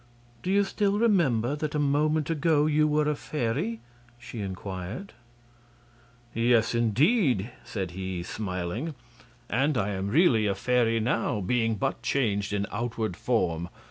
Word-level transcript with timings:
"Do 0.41 0.49
you 0.51 0.63
still 0.63 0.97
remember 0.97 1.55
that 1.55 1.75
a 1.75 1.77
moment 1.77 2.31
ago 2.31 2.65
you 2.65 2.87
were 2.87 3.07
a 3.07 3.13
fairy?" 3.15 3.81
she 4.17 4.39
inquired. 4.41 5.13
"Yes, 6.33 6.73
indeed," 6.73 7.51
said 7.63 7.91
he, 7.91 8.23
smiling; 8.23 8.95
"and 9.47 9.77
I 9.77 9.89
am 9.89 10.07
really 10.07 10.47
a 10.47 10.55
fairy 10.55 10.99
now, 10.99 11.39
being 11.39 11.75
but 11.75 12.01
changed 12.01 12.51
in 12.51 12.65
outward 12.71 13.15
form. 13.15 13.69